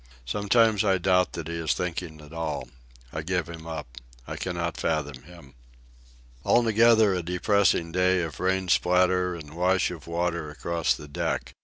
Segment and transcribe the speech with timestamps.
[0.25, 2.67] Sometimes I doubt that he is thinking at all.
[3.13, 3.97] I give him up.
[4.25, 5.53] I cannot fathom him.
[6.43, 11.53] Altogether a depressing day of rain splatter and wash of water across the deck.